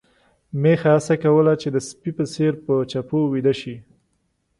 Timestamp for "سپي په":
1.87-2.23